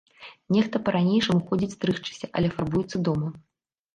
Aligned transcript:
Нехта 0.55 0.79
па-ранейшаму 0.85 1.41
ходзіць 1.51 1.69
стрыгчыся, 1.77 2.29
але 2.39 2.47
фарбуецца 2.57 2.97
дома. 3.11 3.27